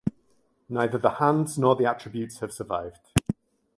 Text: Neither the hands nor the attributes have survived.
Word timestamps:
Neither 0.67 0.97
the 0.97 1.11
hands 1.19 1.59
nor 1.59 1.75
the 1.75 1.85
attributes 1.85 2.39
have 2.39 2.51
survived. 2.51 3.11